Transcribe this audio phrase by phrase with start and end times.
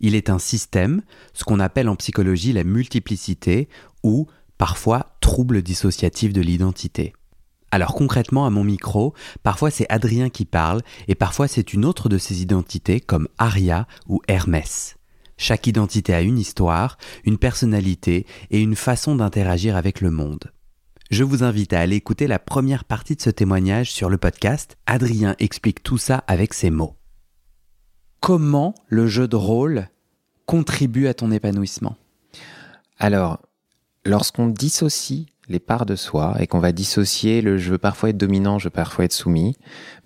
[0.00, 3.68] Il est un système, ce qu'on appelle en psychologie la multiplicité
[4.02, 4.26] ou
[4.58, 7.12] parfois trouble dissociatif de l'identité.
[7.70, 12.08] Alors concrètement à mon micro, parfois c'est Adrien qui parle et parfois c'est une autre
[12.08, 14.96] de ses identités comme Aria ou Hermès.
[15.36, 20.52] Chaque identité a une histoire, une personnalité et une façon d'interagir avec le monde.
[21.10, 24.76] Je vous invite à aller écouter la première partie de ce témoignage sur le podcast.
[24.86, 26.96] Adrien explique tout ça avec ses mots.
[28.26, 29.86] Comment le jeu de rôle
[30.46, 31.94] contribue à ton épanouissement
[32.98, 33.38] Alors,
[34.04, 38.16] lorsqu'on dissocie les parts de soi et qu'on va dissocier le je veux parfois être
[38.16, 39.54] dominant, je veux parfois être soumis,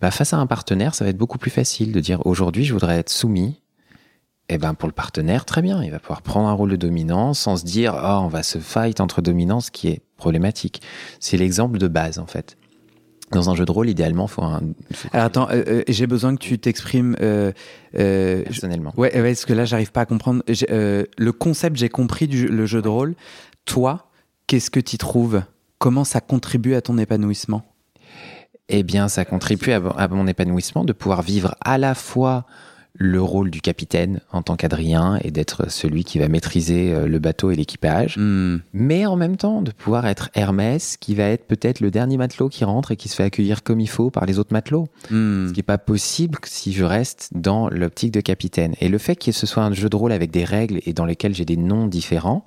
[0.02, 2.74] bah face à un partenaire, ça va être beaucoup plus facile de dire aujourd'hui je
[2.74, 3.62] voudrais être soumis.
[4.50, 6.76] Et eh ben pour le partenaire, très bien, il va pouvoir prendre un rôle de
[6.76, 10.82] dominant sans se dire oh on va se fight entre dominants, ce qui est problématique.
[11.20, 12.58] C'est l'exemple de base en fait.
[13.31, 14.61] Dans un jeu de rôle, idéalement, faut un.
[15.12, 17.53] Alors attends, euh, euh, j'ai besoin que tu t'exprimes euh,
[17.92, 18.92] personnellement.
[18.97, 20.42] Ouais, ouais, parce que là, j'arrive pas à comprendre.
[20.48, 23.14] le concept, j'ai compris du le jeu de rôle.
[23.67, 24.11] Toi,
[24.50, 25.45] Qu'est-ce que tu trouves?
[25.78, 27.62] Comment ça contribue à ton épanouissement?
[28.69, 32.47] Eh bien, ça contribue à, mon épanouissement de pouvoir vivre à la fois
[32.94, 37.19] le rôle du capitaine en tant qu'Adrien et d'être celui qui va maîtriser euh, le
[37.19, 38.58] bateau et l'équipage, hmm.
[38.72, 42.48] mais en même temps de pouvoir être Hermès qui va être peut-être le dernier matelot
[42.48, 44.88] qui rentre et qui se fait accueillir comme il faut par les autres matelots.
[45.10, 45.48] Hmm.
[45.48, 48.75] Ce qui n'est pas possible si je reste dans l'optique de capitaine.
[48.81, 51.04] Et le fait que ce soit un jeu de rôle avec des règles et dans
[51.04, 52.44] lesquelles j'ai des noms différents,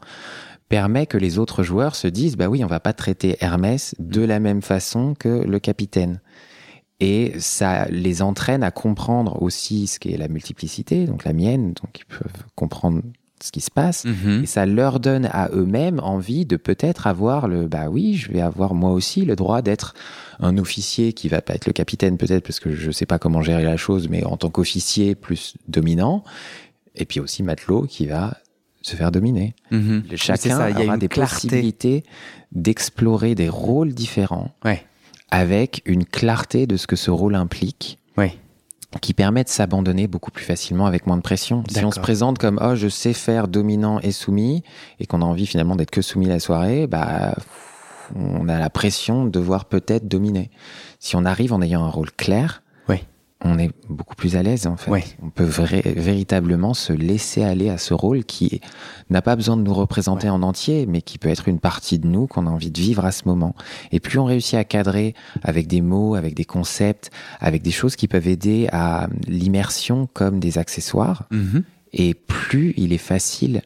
[0.70, 4.22] permet que les autres joueurs se disent bah oui, on va pas traiter Hermès de
[4.22, 6.20] la même façon que le capitaine.
[7.00, 12.00] Et ça les entraîne à comprendre aussi ce qu'est la multiplicité, donc la mienne, donc
[12.00, 13.02] ils peuvent comprendre
[13.44, 14.06] ce qui se passe.
[14.06, 14.44] Mhm.
[14.44, 18.40] Et ça leur donne à eux-mêmes envie de peut-être avoir le bah oui, je vais
[18.40, 19.96] avoir moi aussi le droit d'être
[20.40, 23.42] un officier qui va pas être le capitaine peut-être parce que je sais pas comment
[23.42, 26.24] gérer la chose, mais en tant qu'officier plus dominant.
[26.96, 28.38] Et puis aussi matelot qui va
[28.82, 29.56] se faire dominer.
[29.72, 30.04] Mhm.
[30.16, 32.04] Chacun ça, y a des possibilités
[32.52, 34.52] d'explorer des rôles différents
[35.34, 37.98] avec une clarté de ce que ce rôle implique.
[39.02, 41.64] qui permet de s'abandonner beaucoup plus facilement avec moins de pression.
[41.68, 44.62] Si on se présente comme oh je sais faire dominant et soumis
[45.00, 47.34] et qu'on a envie finalement d'être que soumis la soirée, bah
[48.16, 50.52] on a la pression de devoir peut-être dominer.
[51.00, 52.62] Si on arrive en ayant un rôle clair,
[53.44, 55.18] on est beaucoup plus à l'aise en fait.
[55.22, 58.62] On peut véritablement se laisser aller à ce rôle qui
[59.10, 62.08] n'a pas besoin de nous représenter en entier, mais qui peut être une partie de
[62.08, 63.56] nous qu'on a envie de vivre à ce moment.
[63.92, 67.96] Et plus on réussit à cadrer avec des mots, avec des concepts, avec des choses
[67.96, 71.64] qui peuvent aider à l'immersion comme des accessoires, mm-hmm.
[71.94, 73.62] et plus il est facile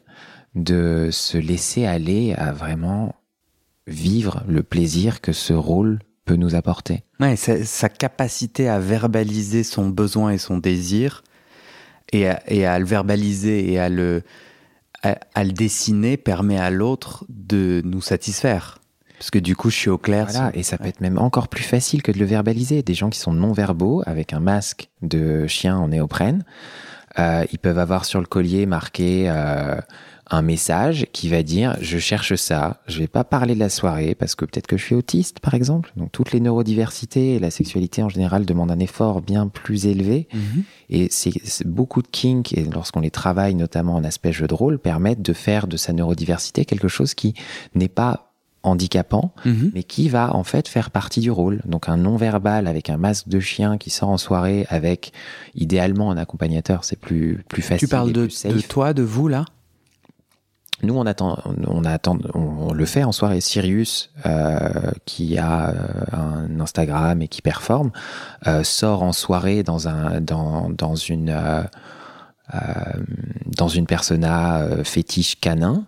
[0.54, 3.14] de se laisser aller à vraiment
[3.86, 7.04] vivre le plaisir que ce rôle peut nous apporter.
[7.20, 11.24] Ouais, sa, capacité à verbaliser son besoin et son désir,
[12.12, 14.22] et à, le verbaliser et à le,
[15.02, 18.78] à, le dessiner permet à l'autre de nous satisfaire.
[19.18, 20.28] Parce que du coup, je suis au clair.
[20.30, 22.82] Voilà, et ça peut être même encore plus facile que de le verbaliser.
[22.82, 26.44] Des gens qui sont non-verbaux, avec un masque de chien en néoprène,
[27.18, 29.80] euh, ils peuvent avoir sur le collier marqué euh,
[30.30, 34.14] un message qui va dire je cherche ça, je vais pas parler de la soirée
[34.14, 35.92] parce que peut-être que je suis autiste par exemple.
[35.96, 40.28] Donc toutes les neurodiversités et la sexualité en général demandent un effort bien plus élevé
[40.32, 40.62] mhm.
[40.90, 44.78] et c'est beaucoup de kink et lorsqu'on les travaille notamment en aspect jeu de rôle
[44.78, 47.34] permettent de faire de sa neurodiversité quelque chose qui
[47.74, 48.28] n'est pas
[48.62, 49.70] handicapant, mhm.
[49.74, 51.60] mais qui va en fait faire partie du rôle.
[51.64, 55.12] Donc un non-verbal avec un masque de chien qui sort en soirée avec
[55.54, 57.88] idéalement un accompagnateur, c'est plus plus facile.
[57.88, 59.44] Tu parles de, de toi, de vous là?
[60.82, 63.40] Nous, on attend, on attend, on, le fait en soirée.
[63.40, 64.68] Sirius, euh,
[65.06, 65.74] qui a euh,
[66.12, 67.90] un Instagram et qui performe,
[68.46, 71.62] euh, sort en soirée dans un, dans, dans une, euh,
[73.46, 75.84] dans une persona fétiche canin.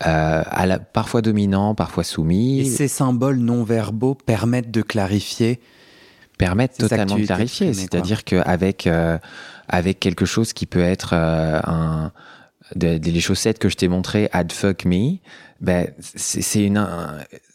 [0.00, 2.60] à la, parfois dominant, parfois soumis.
[2.60, 5.60] Et ces symboles non verbaux permettent de clarifier.
[6.36, 7.72] Permettent totalement de clarifier.
[7.72, 8.88] C'est-à-dire qu'avec
[9.70, 12.12] avec quelque chose qui peut être un
[12.74, 15.16] les chaussettes que je t'ai montrées, Ad Fuck Me,
[15.60, 16.86] ben, c'est une,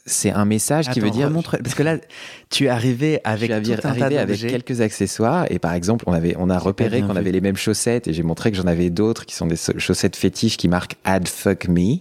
[0.05, 1.97] c'est un message qui veut dire parce que là
[2.49, 6.49] tu es arrivé avec tout un avec quelques accessoires et par exemple on avait on
[6.49, 9.35] a repéré qu'on avait les mêmes chaussettes et j'ai montré que j'en avais d'autres qui
[9.35, 11.99] sont des chaussettes fétiches qui marquent Ad fuck me.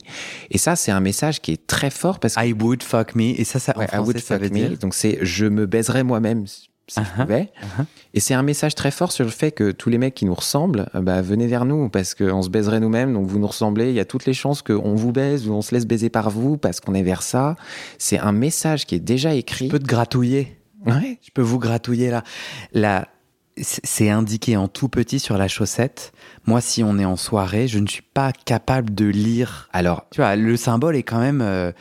[0.51, 3.39] Et ça c'est un message qui est très fort parce que I would fuck me.
[3.41, 6.47] Et ça ça en français, ça veut dire donc c'est je me baiserai moi-même
[6.87, 7.23] si je uh-huh.
[7.23, 7.53] pouvais.
[7.61, 7.85] Uh-huh.
[8.15, 10.35] Et c'est un message très fort sur le fait que tous les mecs qui nous
[10.35, 13.91] ressemblent, euh, bah, venez vers nous parce qu'on se baiserait nous-mêmes, donc vous nous ressemblez.
[13.91, 16.31] Il y a toutes les chances qu'on vous baise ou on se laisse baiser par
[16.31, 17.57] vous parce qu'on est vers ça.
[17.99, 19.67] C'est un message qui est déjà écrit.
[19.67, 20.59] Je peux te gratouiller.
[20.87, 21.19] Ouais.
[21.23, 22.25] Je peux vous gratouiller là.
[22.73, 23.09] Là,
[23.57, 26.13] c'est indiqué en tout petit sur la chaussette.
[26.47, 29.69] Moi, si on est en soirée, je ne suis pas capable de lire.
[29.73, 31.41] Alors, tu vois, le symbole est quand même.
[31.43, 31.73] Euh,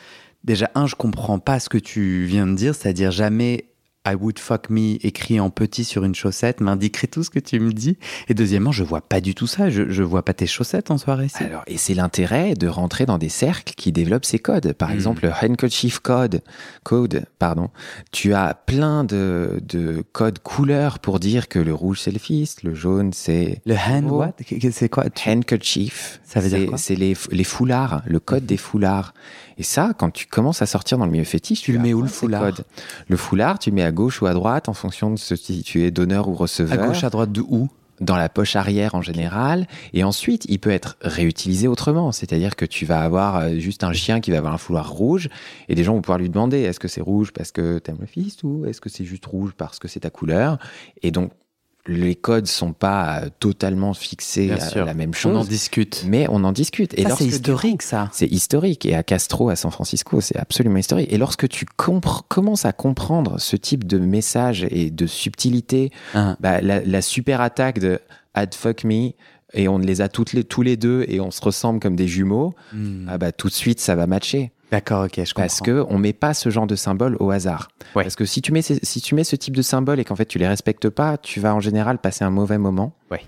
[0.44, 3.66] déjà, un, je comprends pas ce que tu viens de dire, c'est-à-dire jamais
[4.04, 7.60] I would fuck me écrit en petit sur une chaussette m'indiquerait tout ce que tu
[7.60, 7.98] me dis.
[8.28, 9.70] Et deuxièmement, je vois pas du tout ça.
[9.70, 11.28] Je, je vois pas tes chaussettes en soirée.
[11.36, 14.72] Alors, et c'est l'intérêt de rentrer dans des cercles qui développent ces codes.
[14.72, 14.94] Par hmm.
[14.94, 16.42] exemple, le handkerchief code,
[16.82, 17.70] code, pardon.
[18.10, 22.64] Tu as plein de, de codes couleurs pour dire que le rouge c'est le fist,
[22.64, 23.62] le jaune c'est.
[23.66, 24.34] Le hand what?
[24.72, 25.04] C'est quoi?
[25.24, 26.20] Handkerchief.
[26.24, 26.78] Ça veut dire quoi?
[26.78, 29.14] C'est les, les foulards, le code des foulards.
[29.58, 32.02] Et ça, quand tu commences à sortir dans le milieu fétiche, tu, le mets où
[32.02, 32.52] le foulard?
[33.08, 35.82] Le foulard, tu le mets à gauche ou à droite en fonction de si tu
[35.84, 36.82] es donneur ou receveur.
[36.82, 37.68] À gauche, à droite de où?
[38.00, 42.10] Dans la poche arrière en général, et ensuite il peut être réutilisé autrement.
[42.10, 45.28] C'est-à-dire que tu vas avoir euh, juste un chien qui va avoir un foulard rouge,
[45.68, 48.06] et des gens vont pouvoir lui demander est-ce que c'est rouge parce que t'aimes le
[48.06, 50.58] fils ou est-ce que c'est juste rouge parce que c'est ta couleur?
[51.02, 51.30] Et donc
[51.86, 55.36] les codes sont pas euh, totalement fixés à la même chose.
[55.36, 56.04] On en discute.
[56.06, 56.96] Mais on en discute.
[56.98, 58.08] Et c'est historique, ça.
[58.12, 58.86] C'est historique.
[58.86, 61.12] Et à Castro, à San Francisco, c'est absolument historique.
[61.12, 66.36] Et lorsque tu commences à comprendre ce type de message et de subtilité, ah.
[66.40, 67.98] bah, la, super attaque de
[68.34, 69.10] Ad fuck me,
[69.52, 72.08] et on les a toutes les, tous les deux et on se ressemble comme des
[72.08, 73.08] jumeaux, hmm.
[73.08, 74.52] ah bah, tout de suite, ça va matcher.
[74.72, 75.42] D'accord, ok, je comprends.
[75.42, 77.68] Parce que on met pas ce genre de symbole au hasard.
[77.92, 80.24] Parce que si tu mets si tu mets ce type de symbole et qu'en fait
[80.24, 82.94] tu les respectes pas, tu vas en général passer un mauvais moment.
[83.10, 83.20] Ouais.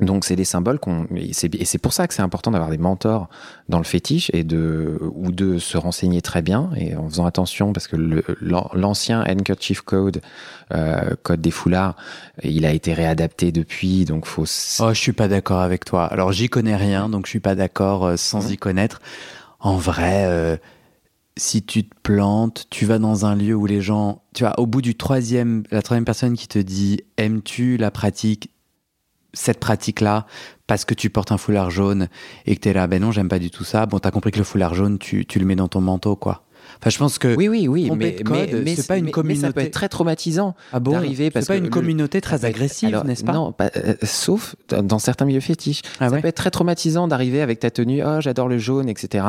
[0.00, 3.28] Donc c'est des symboles qu'on et c'est pour ça que c'est important d'avoir des mentors
[3.68, 7.72] dans le fétiche et de ou de se renseigner très bien et en faisant attention
[7.72, 7.96] parce que
[8.40, 10.22] l'ancien handkerchief code
[10.74, 11.94] euh, code des foulards
[12.42, 14.46] il a été réadapté depuis donc faut
[14.80, 16.06] Oh, je suis pas d'accord avec toi.
[16.06, 18.52] Alors j'y connais rien donc je suis pas d'accord euh, sans mmh.
[18.52, 19.00] y connaître
[19.62, 20.56] en vrai, euh,
[21.36, 24.66] si tu te plantes, tu vas dans un lieu où les gens, tu vois, au
[24.66, 28.50] bout du troisième, la troisième personne qui te dit aimes-tu la pratique,
[29.32, 30.26] cette pratique-là,
[30.66, 32.08] parce que tu portes un foulard jaune
[32.44, 33.86] et que tu es là, ben non, j'aime pas du tout ça.
[33.86, 36.44] Bon, t'as compris que le foulard jaune, tu le mets dans ton manteau, quoi.
[36.80, 38.16] Enfin, je pense que oui, oui, oui, mais,
[38.64, 39.46] mais, c'est pas une communauté.
[39.46, 43.02] ça peut être très traumatisant ah bon d'arriver parce c'est pas une communauté très agressive,
[43.04, 45.82] n'est-ce pas Non, euh, sauf dans certains milieux fétiches.
[46.00, 48.02] Ah ça peut être très traumatisant d'arriver avec ta tenue.
[48.04, 49.24] Oh, j'adore le jaune, etc.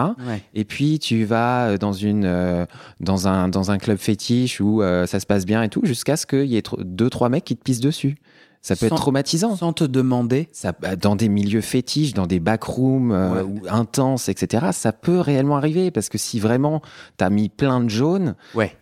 [0.54, 2.66] Et puis tu vas euh, dans une euh,
[3.00, 6.26] dans un dans un club fétiche où ça se passe bien et tout, jusqu'à ce
[6.26, 8.18] qu'il y ait deux trois mecs qui te pissent dessus.
[8.64, 9.58] Ça peut être traumatisant.
[9.58, 10.48] Sans te demander.
[10.54, 15.58] Ça, bah, dans des milieux fétiches, dans des backrooms euh, intenses, etc., ça peut réellement
[15.58, 15.92] arriver.
[15.92, 16.82] Parce que si vraiment
[17.18, 18.74] t'as mis plein de jaunes, ouais.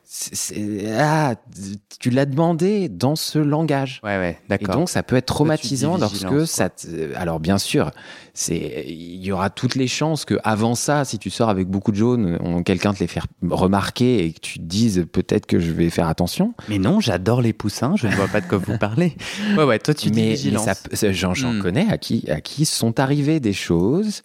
[0.98, 1.36] Ah,
[2.00, 4.02] tu l'as demandé dans ce langage.
[4.04, 4.76] Ouais, ouais, d'accord.
[4.76, 6.70] Et donc, ça peut être traumatisant lorsque ça.
[7.16, 7.92] Alors, bien sûr,
[8.34, 11.92] c'est, il y aura toutes les chances que avant ça, si tu sors avec beaucoup
[11.92, 15.72] de jaunes, quelqu'un te les fait remarquer et que tu te dises peut-être que je
[15.72, 16.54] vais faire attention.
[16.68, 17.96] Mais non, j'adore les poussins.
[17.96, 19.16] Je ne vois pas de quoi vous parlez.
[19.58, 19.80] Ouais, ouais.
[19.80, 20.52] Toi, tu dis mais,
[20.92, 21.62] mais j'en, hmm.
[21.62, 24.24] connais à qui, à qui sont arrivées des choses.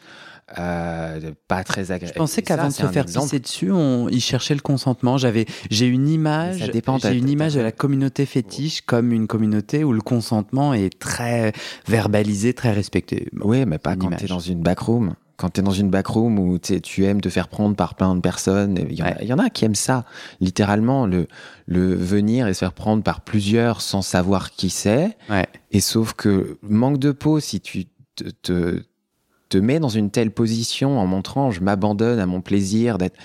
[0.59, 2.15] Euh, pas très agréable.
[2.15, 5.19] Je pensais qu'avant de se faire pisser dessus, on, il cherchait le consentement.
[5.19, 6.71] J'avais, j'ai une image,
[7.03, 11.53] j'ai une image de la communauté fétiche comme une communauté où le consentement est très
[11.88, 13.29] verbalisé, très respecté.
[13.41, 15.15] Oui, mais pas quand tu es dans une backroom.
[15.37, 18.21] Quand tu es dans une backroom où tu aimes te faire prendre par plein de
[18.21, 20.07] personnes, il y, en a qui aiment ça,
[20.41, 21.26] littéralement, le,
[21.67, 25.19] le venir et se faire prendre par plusieurs sans savoir qui c'est.
[25.29, 25.47] Ouais.
[25.73, 27.85] Et sauf que manque de peau, si tu
[28.15, 28.83] te, te
[29.49, 33.17] te met dans une telle position en montrant je m'abandonne à mon plaisir d'être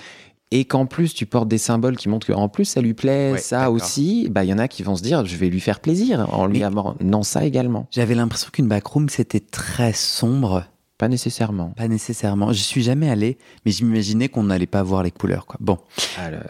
[0.52, 3.70] et qu'en plus tu portes des symboles qui montrent qu'en plus ça lui plaît, ça
[3.70, 6.28] aussi, bah il y en a qui vont se dire je vais lui faire plaisir
[6.32, 7.86] en lui amenant ça également.
[7.90, 10.64] J'avais l'impression qu'une backroom c'était très sombre
[11.02, 11.70] pas nécessairement.
[11.70, 12.52] Pas nécessairement.
[12.52, 15.46] Je suis jamais allé, mais j'imaginais qu'on n'allait pas voir les couleurs.
[15.46, 15.56] Quoi.
[15.58, 15.78] Bon.
[16.16, 16.42] Alors,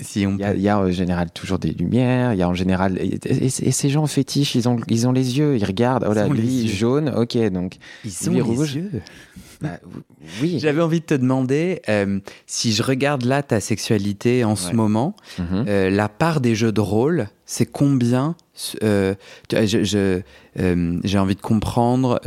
[0.00, 2.32] si on il y, a en général toujours des lumières.
[2.32, 5.56] Il y a en général et, ces gens fétiches, ils ont ils ont les yeux,
[5.56, 6.04] ils regardent.
[6.10, 7.10] Oh là, lui jaune.
[7.10, 8.74] Ok, donc ils ont les rouge.
[8.74, 8.90] yeux.
[9.60, 9.78] Bah,
[10.42, 10.58] oui.
[10.58, 15.14] J'avais envie de te demander euh, si je regarde là ta sexualité en ce moment,
[15.38, 15.64] mhm.
[15.68, 18.34] euh, la part des jeux de rôle, c'est combien
[18.82, 19.14] euh,
[19.52, 22.20] J'ai envie de comprendre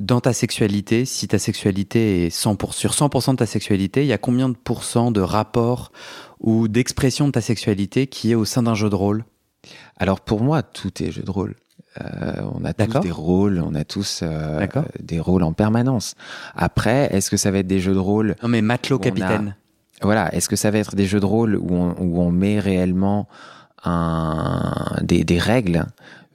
[0.00, 4.12] dans ta sexualité, si ta sexualité est 100%, sur 100% de ta sexualité, il y
[4.12, 5.92] a combien de pourcents de rapport
[6.40, 9.24] ou d'expression de ta sexualité qui est au sein d'un jeu de rôle?
[9.98, 11.54] Alors pour moi, tout est jeu de rôle.
[12.00, 14.66] Euh, on a tous des rôles, on a tous euh,
[15.00, 16.14] des rôles en permanence.
[16.54, 19.56] Après, est-ce que ça va être des jeux de rôle Non mais matelot capitaine.
[20.02, 22.58] Voilà, est-ce que ça va être des jeux de rôle où on, où on met
[22.58, 23.28] réellement
[23.84, 24.72] un,
[25.02, 25.86] des, des, règles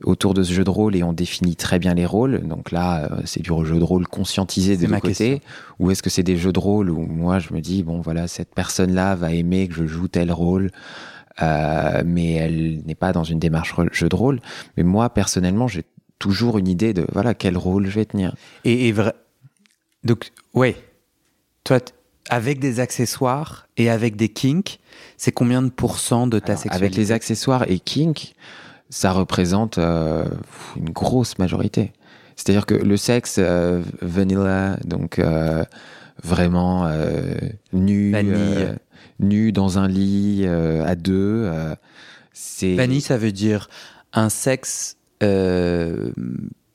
[0.04, 2.48] autour de ce jeu de rôle et on définit très bien les rôles.
[2.48, 5.42] Donc là, euh, c'est du jeu de rôle conscientisé de mon côté.
[5.80, 8.28] Ou est-ce que c'est des jeux de rôle où moi je me dis bon voilà
[8.28, 10.72] cette personne-là va aimer que je joue tel rôle.
[11.42, 14.40] Euh, mais elle n'est pas dans une démarche jeu de rôle.
[14.78, 15.84] Mais moi, personnellement, j'ai
[16.20, 18.36] toujours une idée de voilà quel rôle je vais tenir.
[18.64, 19.14] Et, vrai.
[20.04, 20.76] Donc, ouais.
[21.64, 21.80] Toi,
[22.30, 24.80] avec des accessoires et avec des kinks,
[25.18, 28.36] c'est combien de pourcents de ta sexualité Avec les accessoires et kinks,
[28.90, 30.26] ça représente euh,
[30.76, 31.92] une grosse majorité.
[32.36, 35.64] C'est-à-dire que le sexe euh, vanilla, donc euh,
[36.24, 36.90] vraiment
[37.72, 38.16] nu,
[39.20, 41.52] nu dans un lit à deux,
[42.34, 42.76] c'est.
[42.76, 43.70] Vanille, ça veut dire
[44.14, 44.98] un sexe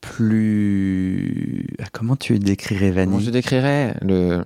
[0.01, 1.67] plus.
[1.79, 3.13] Ah, comment tu décrirais vanille?
[3.13, 4.43] Comment je décrirais le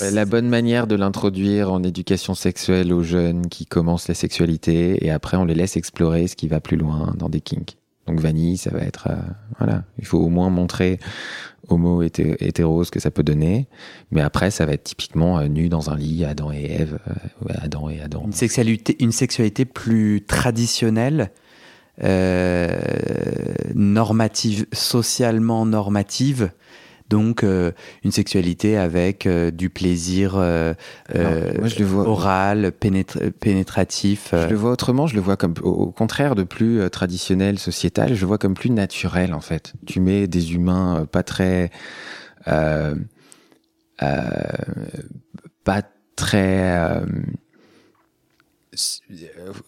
[0.00, 5.10] la bonne manière de l'introduire en éducation sexuelle aux jeunes qui commencent la sexualité et
[5.10, 7.76] après on les laisse explorer ce qui va plus loin dans des kinks.
[8.08, 9.16] Donc vanille, ça va être euh,
[9.58, 10.98] voilà, il faut au moins montrer
[11.68, 13.68] homo hétéro ce que ça peut donner,
[14.10, 17.52] mais après ça va être typiquement euh, nu dans un lit, Adam et Ève, euh,
[17.60, 18.22] Adam et Adam.
[18.24, 21.30] Une sexualité, une sexualité plus traditionnelle,
[23.74, 26.50] normative, socialement normative
[27.08, 27.72] donc euh,
[28.04, 30.74] une sexualité avec euh, du plaisir euh,
[31.94, 34.28] oral, pénétratif.
[34.32, 38.20] Je le vois autrement, je le vois comme au contraire de plus traditionnel, sociétal, je
[38.20, 39.72] le vois comme plus naturel en fait.
[39.86, 41.70] Tu mets des humains pas très
[45.64, 45.82] pas
[46.16, 47.06] très euh,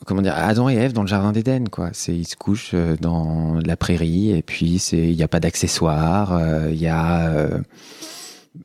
[0.06, 1.90] comment dire Adam et Ève dans le jardin d'Éden quoi.
[1.92, 5.40] C'est ils se couchent euh, dans la prairie et puis c'est il n'y a pas
[5.40, 7.48] d'accessoires euh, il y a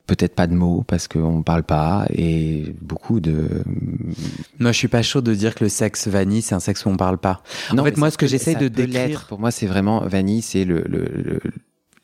[0.07, 3.63] peut-être pas de mots parce qu'on parle pas et beaucoup de
[4.59, 6.89] moi je suis pas chaud de dire que le sexe vanille c'est un sexe où
[6.89, 7.41] on parle pas.
[7.73, 10.65] Non, en fait moi ce que j'essaie de décrire pour moi c'est vraiment vanille c'est
[10.65, 11.39] le, le,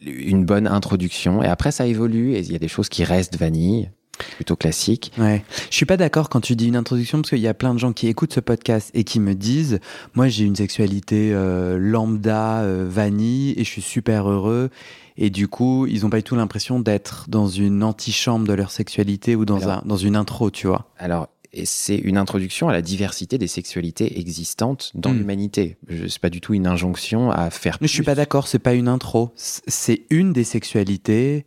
[0.01, 3.37] une bonne introduction et après ça évolue et il y a des choses qui restent
[3.37, 3.89] vanille
[4.35, 5.11] plutôt classique.
[5.17, 5.43] Ouais.
[5.69, 7.79] Je suis pas d'accord quand tu dis une introduction parce qu'il y a plein de
[7.79, 9.79] gens qui écoutent ce podcast et qui me disent
[10.15, 14.69] moi j'ai une sexualité euh, lambda euh, vanille et je suis super heureux
[15.17, 18.71] et du coup ils ont pas du tout l'impression d'être dans une antichambre de leur
[18.71, 20.87] sexualité ou dans un dans une intro tu vois.
[20.97, 21.27] Alors
[21.63, 25.17] c'est une introduction à la diversité des sexualités existantes dans hmm.
[25.17, 25.77] l'humanité.
[26.07, 27.77] C'est pas du tout une injonction à faire.
[27.81, 29.31] Mais je suis pas d'accord, c'est pas une intro.
[29.35, 31.45] C'est une des sexualités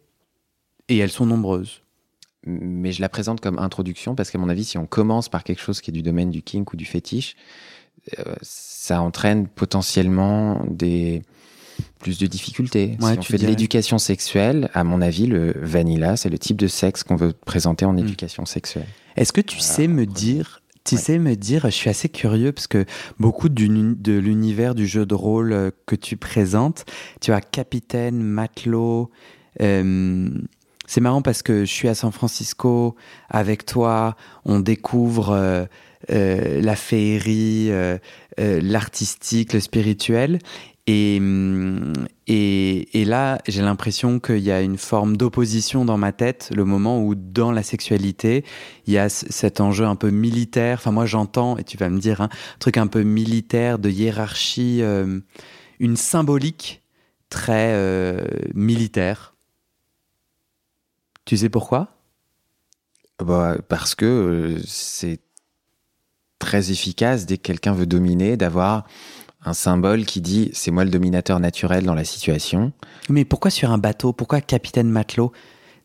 [0.89, 1.84] et elles sont nombreuses
[2.47, 5.61] mais je la présente comme introduction parce qu'à mon avis, si on commence par quelque
[5.61, 7.37] chose qui est du domaine du kink ou du fétiche,
[8.19, 11.23] euh, ça entraîne potentiellement des
[11.99, 12.97] plus de difficultés.
[13.01, 16.69] si on fait de l'éducation sexuelle, à mon avis, le vanilla, c'est le type de
[16.69, 18.01] sexe qu'on veut présenter en hmm.
[18.01, 18.87] éducation sexuelle.
[19.17, 22.67] Est-ce que tu sais me dire tu sais me dire, je suis assez curieux parce
[22.67, 22.85] que
[23.19, 26.85] beaucoup de l'univers du jeu de rôle euh, que tu présentes,
[27.23, 29.11] tu as capitaine, matelot,
[29.63, 30.29] euh,
[30.87, 32.95] c'est marrant parce que je suis à San Francisco
[33.31, 35.65] avec toi, on découvre euh,
[36.11, 37.99] euh, la féerie, euh,
[38.39, 40.39] l'artistique, le spirituel.
[40.87, 41.95] Et, mm,
[42.27, 47.03] et là, j'ai l'impression qu'il y a une forme d'opposition dans ma tête, le moment
[47.03, 48.45] où dans la sexualité,
[48.87, 50.79] il y a cet enjeu un peu militaire.
[50.81, 53.89] Enfin, moi, j'entends, et tu vas me dire, hein, un truc un peu militaire, de
[53.89, 54.83] hiérarchie,
[55.81, 56.83] une symbolique
[57.31, 57.75] très
[58.55, 59.34] militaire
[61.25, 61.89] tu sais pourquoi?
[63.19, 65.21] Bah, Parce que euh, c'est
[66.39, 68.87] très efficace dès que quelqu'un veut dominer d'avoir
[69.45, 72.73] un symbole qui dit c'est moi le dominateur naturel dans la situation.
[73.09, 74.13] Mais pourquoi sur un bateau?
[74.13, 75.33] Pourquoi capitaine matelot?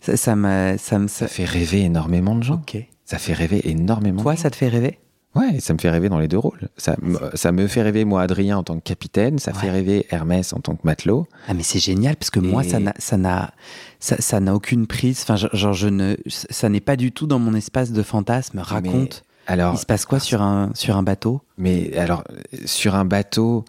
[0.02, 0.36] Ça, ça,
[0.78, 2.62] ça, ça, fait rêver énormément de gens.
[3.04, 4.22] Ça fait rêver énormément.
[4.22, 5.00] Toi, ça te fait rêver?
[5.36, 6.70] Ouais, ça me fait rêver dans les deux rôles.
[6.76, 6.96] Ça,
[7.36, 9.38] ça me fait rêver, moi, Adrien, en tant que capitaine.
[9.38, 11.28] Ça fait rêver Hermès en tant que matelot.
[11.48, 13.52] Ah, mais c'est génial, parce que moi, ça n'a, ça n'a,
[14.00, 15.20] ça, n'a aucune prise.
[15.22, 18.60] Enfin, genre, je ne, ça n'est pas du tout dans mon espace de fantasme.
[18.60, 19.24] Raconte.
[19.46, 21.42] alors, il se passe quoi sur un, sur un bateau?
[21.58, 22.24] Mais alors,
[22.66, 23.66] sur un bateau,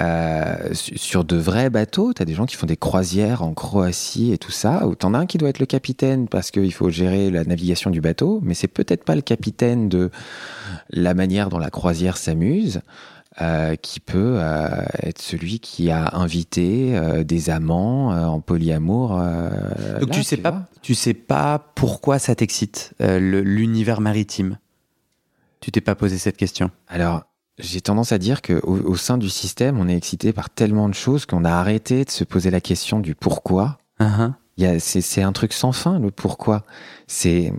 [0.00, 4.32] euh, sur de vrais bateaux, tu as des gens qui font des croisières en Croatie
[4.32, 6.90] et tout ça, où t'en as un qui doit être le capitaine parce qu'il faut
[6.90, 10.10] gérer la navigation du bateau, mais c'est peut-être pas le capitaine de
[10.92, 12.80] la manière dont la croisière s'amuse.
[13.40, 14.68] euh, qui peut euh,
[15.02, 19.18] être celui qui a invité euh, des amants en polyamour.
[20.00, 24.58] Donc tu sais pas, tu sais pas pourquoi ça t'excite l'univers maritime?
[25.60, 26.72] Tu t'es pas posé cette question?
[26.88, 27.22] Alors
[27.58, 30.94] j'ai tendance à dire que au, sein du système, on est excité par tellement de
[30.94, 33.78] choses qu'on a arrêté de se poser la question du pourquoi.
[34.00, 34.32] Uh-huh.
[34.80, 36.64] C'est un truc sans fin le pourquoi.
[37.06, 37.52] C'est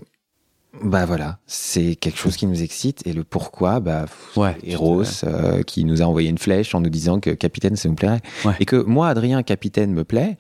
[0.82, 4.06] bah voilà, c'est quelque chose qui nous excite et le pourquoi, bah
[4.38, 7.90] ouais, Eros euh, qui nous a envoyé une flèche en nous disant que capitaine ça
[7.90, 8.22] nous plairait
[8.60, 10.38] et que moi Adrien capitaine me plaît.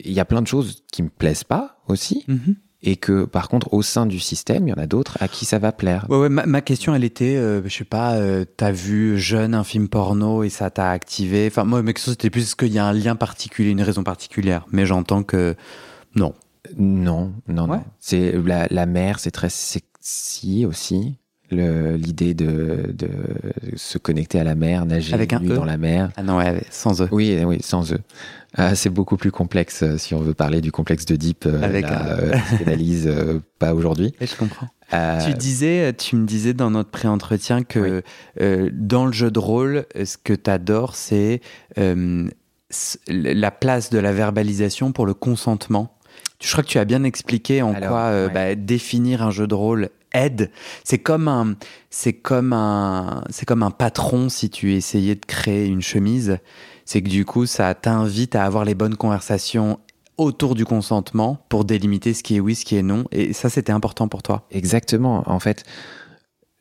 [0.00, 2.24] Il y a plein de choses qui me plaisent pas aussi.
[2.28, 2.54] Mm-hmm.
[2.82, 5.44] Et que par contre au sein du système, il y en a d'autres à qui
[5.44, 6.06] ça va plaire.
[6.08, 9.64] Ouais, ouais ma, question elle était, euh, je sais pas, euh, t'as vu jeune un
[9.64, 11.46] film porno et ça t'a activé?
[11.46, 14.66] Enfin moi ma question c'était plus qu'il y a un lien particulier, une raison particulière?
[14.72, 15.54] Mais j'entends que
[16.14, 16.34] non.
[16.76, 17.82] Non, non, non.
[17.98, 21.16] C'est la, la mer, c'est très sexy aussi.
[21.50, 23.08] L'idée de, de,
[23.74, 26.10] se connecter à la mer, nager Avec un e dans la mer.
[26.16, 27.08] Ah non, ouais, sans eux.
[27.10, 27.98] Oui, oui, sans eux.
[28.54, 31.46] Ah, c'est beaucoup plus complexe euh, si on veut parler du complexe de Deep.
[31.46, 32.18] Euh, Avec la, un...
[32.18, 34.14] Euh, pas aujourd'hui.
[34.20, 34.68] Je comprends.
[35.24, 38.02] Tu disais, tu me disais dans notre pré-entretien que
[38.72, 41.40] dans le jeu de rôle, ce que tu adores, c'est
[43.06, 45.96] la place de la verbalisation pour le consentement.
[46.40, 49.54] Je crois que tu as bien expliqué en quoi euh, bah, définir un jeu de
[49.54, 50.50] rôle aide.
[50.84, 51.54] C'est comme un,
[51.90, 56.38] c'est comme un, c'est comme un patron si tu essayais de créer une chemise.
[56.84, 59.78] C'est que du coup, ça t'invite à avoir les bonnes conversations
[60.16, 63.04] autour du consentement pour délimiter ce qui est oui, ce qui est non.
[63.12, 64.46] Et ça, c'était important pour toi?
[64.50, 65.22] Exactement.
[65.26, 65.64] En fait,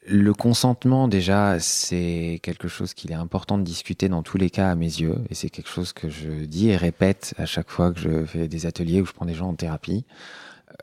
[0.10, 4.72] le consentement, déjà, c'est quelque chose qu'il est important de discuter dans tous les cas
[4.72, 5.16] à mes yeux.
[5.30, 8.48] Et c'est quelque chose que je dis et répète à chaque fois que je fais
[8.48, 10.06] des ateliers où je prends des gens en thérapie.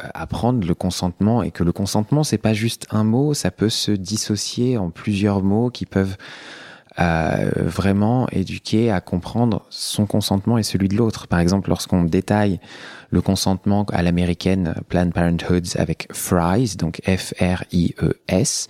[0.00, 3.68] Euh, apprendre le consentement et que le consentement, c'est pas juste un mot, ça peut
[3.68, 6.16] se dissocier en plusieurs mots qui peuvent
[6.98, 11.26] euh, vraiment éduquer à comprendre son consentement et celui de l'autre.
[11.26, 12.60] Par exemple, lorsqu'on détaille
[13.10, 18.68] le consentement à l'américaine Planned Parenthood avec FRIES, donc F-R-I-E-S,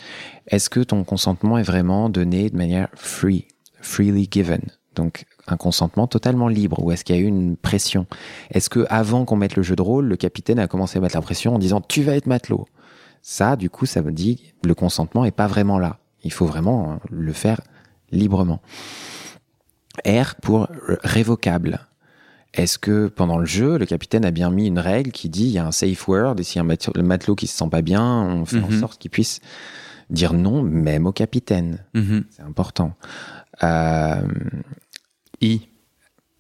[0.48, 3.46] est-ce que ton consentement est vraiment donné de manière free,
[3.80, 4.60] freely given?
[4.94, 8.06] Donc un consentement totalement libre ou est-ce qu'il y a eu une pression?
[8.50, 11.16] Est-ce que avant qu'on mette le jeu de rôle, le capitaine a commencé à mettre
[11.16, 12.66] la pression en disant tu vas être matelot?
[13.22, 15.98] Ça, du coup, ça me dit le consentement est pas vraiment là.
[16.22, 17.60] Il faut vraiment le faire
[18.10, 18.60] librement.
[20.06, 20.68] R pour
[21.02, 21.80] révocable.
[22.56, 25.50] Est-ce que pendant le jeu, le capitaine a bien mis une règle qui dit il
[25.50, 28.02] y a un safe word et si un le matelot qui se sent pas bien,
[28.02, 28.80] on fait en mhm.
[28.80, 29.40] sorte qu'il puisse
[30.08, 31.84] dire non même au capitaine.
[31.94, 32.24] Mhm.
[32.30, 32.94] C'est important.
[33.62, 34.22] Euh,
[35.42, 35.68] I.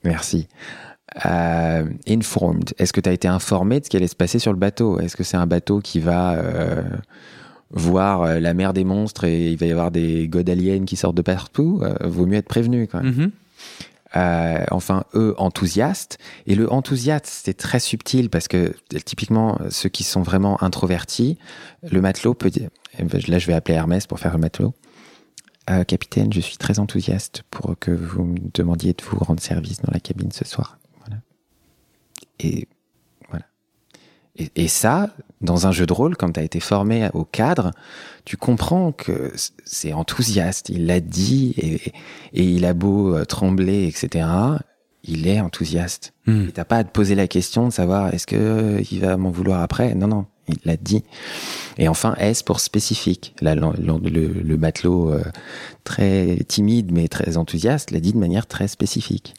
[0.04, 0.48] Merci.
[1.26, 2.72] Euh, informed.
[2.78, 4.98] Est-ce que tu as été informé de ce qui allait se passer sur le bateau?
[5.00, 6.82] Est-ce que c'est un bateau qui va euh,
[7.70, 11.16] voir la mer des monstres et il va y avoir des god aliens qui sortent
[11.16, 13.14] de partout, vaut mieux être prévenu quand même.
[13.14, 13.30] Mhm.
[14.16, 16.18] Euh, enfin, eux, enthousiastes.
[16.46, 18.74] Et le enthousiaste, c'est très subtil parce que
[19.04, 21.38] typiquement, ceux qui sont vraiment introvertis,
[21.82, 24.74] le matelot peut dire, eh ben, là je vais appeler Hermès pour faire le matelot.
[25.86, 29.92] capitaine, je suis très enthousiaste pour que vous me demandiez de vous rendre service dans
[29.92, 30.78] la cabine ce soir.
[31.04, 31.20] Voilà.
[32.38, 32.68] Et
[34.54, 37.72] et, ça, dans un jeu de rôle, comme tu as été formé au cadre,
[38.24, 39.32] tu comprends que
[39.64, 40.68] c'est enthousiaste.
[40.70, 41.92] Il l'a dit et,
[42.32, 44.26] il a beau euh, trembler, etc.
[45.04, 46.12] Il est enthousiaste.
[46.26, 46.48] Hmm.
[46.48, 49.30] t'as pas à te poser la question de savoir est-ce que euh, il va m'en
[49.30, 49.94] vouloir après?
[49.94, 51.04] Non, non, il l'a dit.
[51.78, 53.34] Et enfin, S pour spécifique?
[53.40, 55.22] Là, le, matelot euh,
[55.84, 59.34] très timide mais très enthousiaste l'a dit de manière très spécifique.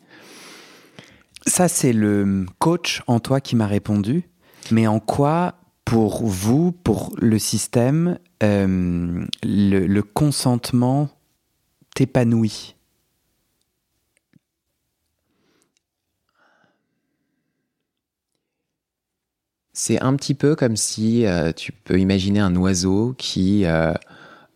[1.46, 4.30] Ça, c'est le coach en toi qui m'a répondu.
[4.70, 5.56] Mais en quoi,
[5.88, 11.08] pour vous, pour le système, euh, le, consentement
[11.95, 12.76] t'épanouit?
[19.71, 23.93] C'est un petit peu comme si euh, tu peux imaginer un oiseau qui, euh,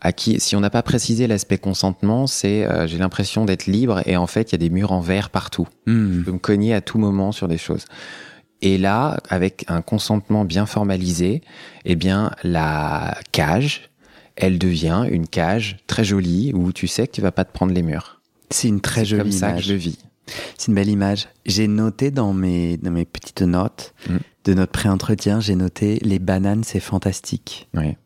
[0.02, 4.18] à qui, si on n'a pas précisé l'aspect consentement, c'est j'ai l'impression d'être libre et
[4.18, 5.70] en fait il y a des murs en verre partout.
[5.86, 6.20] Hmm.
[6.20, 7.86] Je peux me cogner à tout moment sur des choses.
[8.62, 11.42] Et là, avec un consentement bien formalisé,
[11.86, 13.90] eh bien, la cage,
[14.36, 17.74] elle devient une cage très jolie où tu sais que tu vas pas te prendre
[17.74, 18.22] les murs.
[18.50, 19.98] C'est une très jolie comme ça que je vis.
[20.58, 21.28] C'est une belle image.
[21.46, 24.18] J'ai noté dans mes, dans mes petites notes mm.
[24.46, 27.68] de notre pré-entretien, j'ai noté les bananes, c'est fantastique.
[27.74, 27.98] Oui.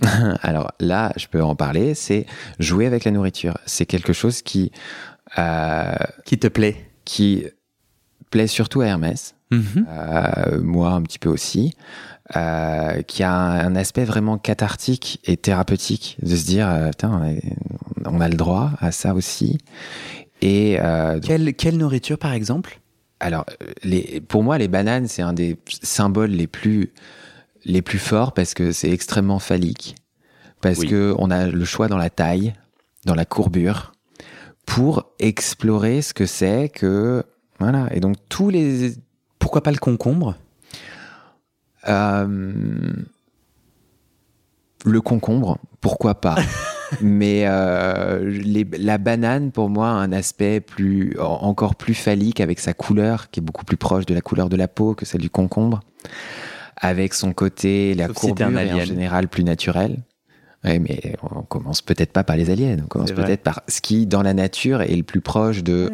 [0.42, 2.26] Alors là, je peux en parler, c'est
[2.58, 3.56] jouer avec la nourriture.
[3.66, 4.72] C'est quelque chose qui...
[5.38, 7.46] Euh, qui te plaît Qui
[8.30, 9.86] plaît surtout à Hermès, mhm.
[9.88, 11.74] euh, moi un petit peu aussi,
[12.36, 16.90] euh, qui a un aspect vraiment cathartique et thérapeutique de se dire, euh,
[18.04, 19.58] on a le droit à ça aussi.
[20.42, 20.78] Et
[21.22, 22.80] quelle, quelle nourriture par exemple?
[23.20, 23.46] Alors,
[23.82, 26.92] les, pour moi, les bananes, c'est un des symboles les plus,
[27.64, 29.94] les plus forts parce que c'est extrêmement phallique,
[30.60, 32.52] parce que qu'on a le choix dans la taille,
[33.06, 33.92] dans la courbure,
[34.66, 37.24] pour explorer ce que c'est que.
[37.58, 37.88] Voilà.
[37.92, 38.92] Et donc, tous les.
[39.38, 40.36] Pourquoi pas le concombre?
[41.88, 42.92] Euh,
[44.84, 46.36] Le concombre, pourquoi pas?
[47.00, 48.42] Mais euh,
[48.78, 53.40] la banane, pour moi, a un aspect plus, encore plus phallique avec sa couleur, qui
[53.40, 55.80] est beaucoup plus proche de la couleur de la peau que celle du concombre,
[56.76, 59.98] avec son côté, la courbure en général plus naturelle.
[60.64, 64.06] Oui, mais on commence peut-être pas par les aliens, on commence peut-être par ce qui,
[64.06, 65.90] dans la nature, est le plus proche de.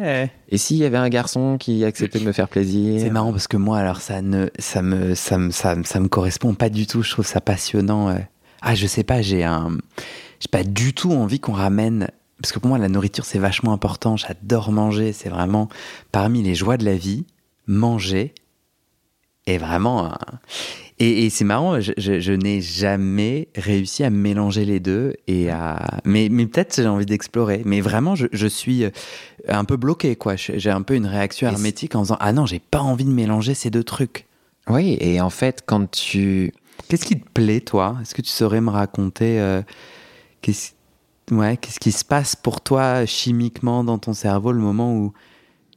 [0.49, 3.01] Et s'il y avait un garçon qui acceptait de me faire plaisir?
[3.01, 6.53] C'est marrant parce que moi, alors ça ne, ça me, ça me, ça me, correspond
[6.53, 7.03] pas du tout.
[7.03, 8.15] Je trouve ça passionnant.
[8.61, 9.77] Ah, je sais pas, j'ai un,
[10.39, 12.07] j'ai pas du tout envie qu'on ramène
[12.41, 14.17] parce que pour moi la nourriture c'est vachement important.
[14.17, 15.69] J'adore manger, c'est vraiment
[16.11, 17.25] parmi les joies de la vie.
[17.67, 18.33] Manger
[19.45, 20.11] est vraiment
[21.03, 26.45] et, c'est marrant, je, n'ai jamais réussi à mélanger les deux et à mais, mais
[26.45, 27.63] peut-être j'ai envie d'explorer.
[27.65, 28.89] Mais vraiment, je, suis euh,
[29.47, 30.35] un peu bloqué quoi.
[30.35, 33.55] J'ai un peu une réaction hermétique en disant ah non j'ai pas envie de mélanger
[33.55, 34.27] ces deux trucs.
[34.69, 36.53] Oui et en fait quand tu
[36.87, 37.97] Qu'est-ce qui te plaît, toi?
[38.01, 39.61] Est-ce que tu saurais me raconter euh,
[40.41, 40.71] qu'est-ce
[41.31, 45.13] ouais, qu'est-ce qui se passe pour toi chimiquement dans ton cerveau le moment où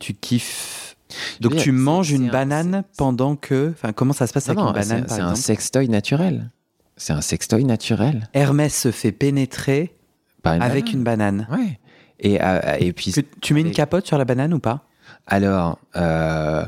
[0.00, 0.93] tu kiffes
[1.40, 5.06] Donc tu manges une banane pendant que, enfin comment ça se passe avec une banane
[5.08, 6.50] C'est un sextoy naturel.
[6.96, 8.28] C'est un sextoy naturel.
[8.34, 9.96] Hermès se fait pénétrer
[10.44, 11.48] avec une banane.
[11.50, 11.78] Ouais.
[12.20, 13.12] Et, euh, et puis.
[13.40, 14.86] tu mets une capote sur la banane ou pas?
[15.26, 15.78] Alors.
[15.96, 16.64] Euh,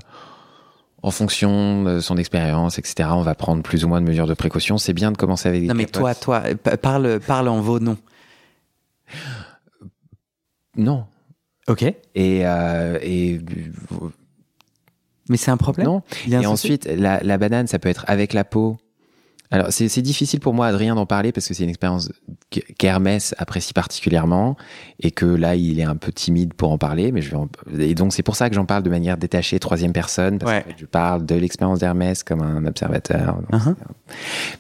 [1.03, 4.35] en fonction de son expérience, etc., on va prendre plus ou moins de mesures de
[4.35, 4.77] précaution.
[4.77, 6.43] C'est bien de commencer avec des Non, mais toi, toi,
[6.83, 7.99] parle, parle en vos noms.
[10.77, 11.07] Non.
[11.69, 11.83] Ok.
[11.83, 11.97] Et,
[12.45, 13.41] euh, et
[15.29, 15.87] mais c'est un problème.
[15.87, 16.03] Non.
[16.29, 18.79] Et ensuite, la, la, banane, ça peut être avec la peau,
[19.51, 22.11] alors, c'est difficile pour moi, Adrien, d'en parler parce que c'est une expérience
[22.79, 24.57] qu'Hermès apprécie particulièrement
[25.01, 27.13] et que là, il est un peu timide pour en parler.
[27.13, 27.35] Mais je
[27.67, 30.65] vais Et donc, c'est pour ça que j'en parle de manière détachée, troisième personne, parce
[30.65, 33.41] que je parle de l'expérience d'Hermès comme un observateur.
[33.53, 33.77] Uh-huh.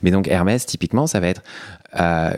[0.02, 1.42] Mais donc, Hermès, typiquement, ça va être
[1.98, 2.30] euh,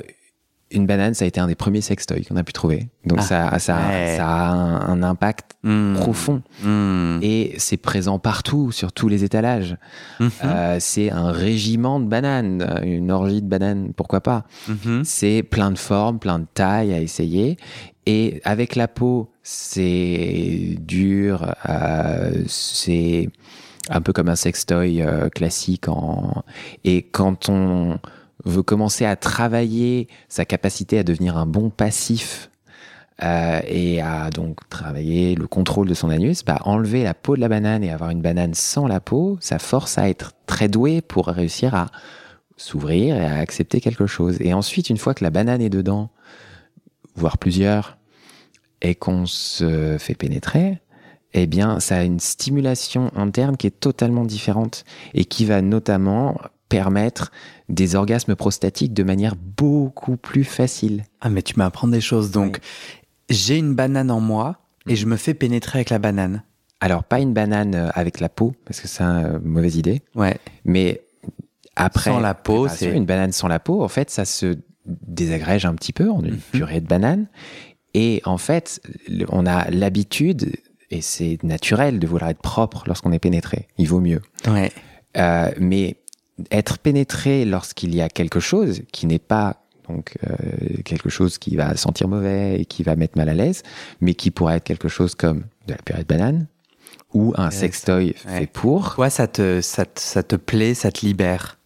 [0.70, 2.88] une banane, ça a été un des premiers sextoys qu'on a pu trouver.
[3.07, 5.94] Donc ah, ça, ça, a un, impact hmm.
[5.94, 6.42] profond.
[6.62, 7.18] Hmm.
[7.22, 9.76] Et c'est présent partout, sur tous les étalages.
[10.20, 10.31] Mhm.
[10.44, 14.44] Euh, c'est un régiment de bananes, une orgie de bananes, pourquoi pas.
[14.68, 15.02] Mhm.
[15.04, 17.57] C'est plein de formes, plein de tailles à essayer.
[18.07, 23.28] Et avec la peau, c'est dur, euh, c'est
[23.90, 25.88] un peu comme un sextoy euh, classique.
[25.88, 26.42] En...
[26.85, 27.98] Et quand on
[28.48, 32.50] veut commencer à travailler sa capacité à devenir un bon passif
[33.22, 37.40] euh, et à donc travailler le contrôle de son anus, bah, enlever la peau de
[37.40, 41.00] la banane et avoir une banane sans la peau, ça force à être très doué
[41.00, 41.87] pour réussir à
[42.56, 44.37] s'ouvrir et à accepter quelque chose.
[44.40, 46.11] Et ensuite, une fois que la banane est dedans,
[47.14, 47.98] voire plusieurs,
[48.80, 50.80] et qu'on se fait pénétrer,
[51.34, 54.84] eh bien, ça a une stimulation interne qui est totalement différente
[55.14, 57.32] et qui va notamment permettre
[57.68, 61.04] des orgasmes prostatiques de manière beaucoup plus facile.
[61.20, 62.31] Ah, mais tu m'apprends des choses.
[62.31, 62.59] Donc,
[63.28, 66.42] j'ai une banane en moi et je me fais pénétrer avec la banane.
[66.81, 70.02] Alors, pas une banane euh, avec la peau, parce que c'est une euh, mauvaise idée.
[70.14, 70.38] Ouais.
[70.64, 71.02] Mais
[71.76, 72.11] après.
[72.11, 72.90] Sans la peau, c'est.
[72.90, 76.35] Une banane sans la peau, en fait, ça se désagrège un petit peu en une
[76.35, 76.40] mhm.
[76.52, 77.26] purée de banane.
[77.94, 78.81] Et en fait,
[79.28, 80.52] on a l'habitude,
[80.90, 83.66] et c'est naturel de vouloir être propre lorsqu'on est pénétré.
[83.76, 84.22] Il vaut mieux.
[84.46, 84.70] Ouais.
[85.16, 85.96] Euh, mais
[86.51, 91.57] être pénétré lorsqu'il y a quelque chose qui n'est pas donc euh, quelque chose qui
[91.57, 93.62] va sentir mauvais et qui va mettre mal à l'aise,
[94.01, 96.46] mais qui pourrait être quelque chose comme de la purée de banane
[97.14, 98.94] ou un sextoy fait pour.
[98.94, 101.59] Toi, ça te, ça, te, plaît, ça te libère?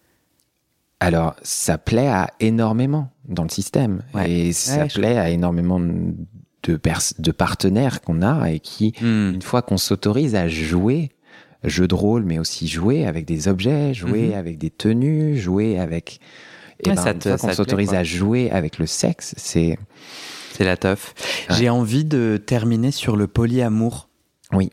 [1.00, 4.02] Alors, ça plaît à énormément dans le système.
[4.24, 6.80] Et ça plaît à énormément de,
[7.18, 9.34] de partenaires qu'on a et qui, hmm.
[9.34, 11.10] une fois qu'on s'autorise à jouer
[11.64, 14.34] jeu de rôle, mais aussi jouer avec des objets, jouer mhm.
[14.34, 16.20] avec des tenues, jouer avec.
[16.80, 19.78] Et ben, ça te, qu'on s'autorise à jouer avec le sexe, c'est.
[20.52, 21.14] C'est la teuf.
[21.50, 24.08] J'ai envie de terminer sur le polyamour.
[24.52, 24.70] Oui.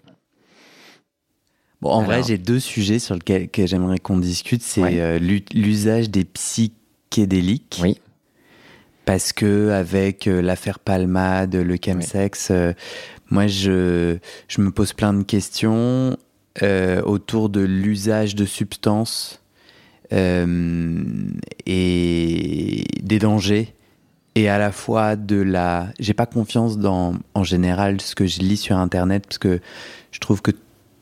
[1.82, 4.62] Bon, en vrai, j'ai deux sujets sur lesquels j'aimerais qu'on discute.
[4.62, 5.20] C'est euh,
[5.54, 7.80] l'usage des psychédéliques.
[7.82, 7.98] Oui.
[9.06, 12.74] Parce que avec euh, l'affaire Palmade, le chemsex, euh,
[13.32, 16.18] moi, je, je me pose plein de questions.
[16.64, 19.42] Euh, autour de l'usage de substances
[20.12, 21.04] euh,
[21.68, 23.74] et des dangers
[24.36, 25.88] et à la fois de la.
[26.00, 29.60] J'ai pas confiance dans, en général, ce que je lis sur Internet, parce que
[30.12, 30.52] je trouve que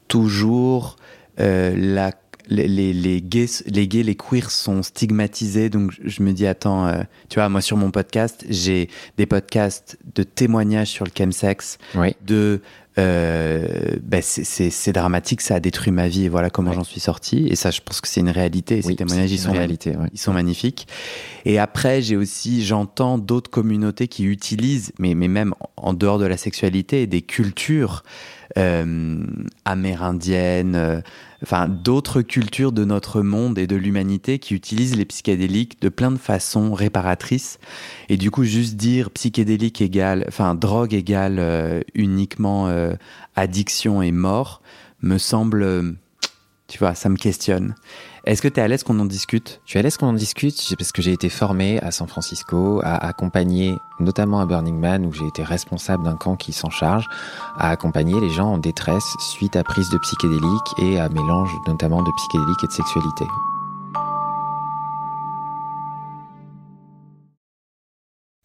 [0.07, 0.97] toujours
[1.39, 2.12] euh, la
[2.49, 5.69] les, les, les, gays, les gays, les queers sont stigmatisés.
[5.69, 9.97] Donc je me dis, attends, euh, tu vois, moi sur mon podcast, j'ai des podcasts
[10.15, 12.15] de témoignages sur le chemsex, Oui.
[12.25, 12.62] de
[12.97, 16.75] ben c'est- dramatique, ça a détruit ma vie et voilà comment Ouais.
[16.75, 17.47] j'en suis sorti.
[17.47, 18.79] Et ça, je pense que c'est une réalité.
[18.79, 20.07] Et ces témoignages, ils sont, réalité, ouais.
[20.13, 20.88] ils sont magnifiques.
[21.45, 26.25] Et après, j'ai aussi, j'entends d'autres communautés qui utilisent, mais, mais même en dehors de
[26.25, 28.03] la sexualité, des cultures
[28.57, 29.23] euh,
[29.65, 31.01] amérindiennes, euh,
[31.43, 36.12] enfin d'autres cultures de notre monde et de l'humanité qui utilisent les psychédéliques de plein
[36.12, 37.60] de façons réparatrices.
[38.10, 42.93] Et du coup, juste dire psychédélique égale, enfin drogue égale euh, uniquement euh,
[43.36, 44.62] addiction et mort,
[45.02, 45.91] me semble, euh,
[46.67, 47.76] tu vois, ça me questionne.
[48.27, 49.61] Est-ce que tu es à l'aise qu'on en discute?
[49.63, 52.81] Je suis à l'aise qu'on en discute parce que j'ai été formé à San Francisco
[52.83, 57.07] à accompagner, notamment à Burning Man, où j'ai été responsable d'un camp qui s'en charge,
[57.57, 62.03] à accompagner les gens en détresse suite à prise de psychédéliques et à mélange notamment
[62.03, 63.25] de psychédéliques et de sexualité.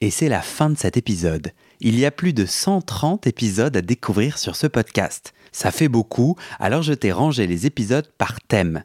[0.00, 1.50] Et c'est la fin de cet épisode.
[1.80, 5.34] Il y a plus de 130 épisodes à découvrir sur ce podcast.
[5.50, 8.84] Ça fait beaucoup, alors je t'ai rangé les épisodes par thème.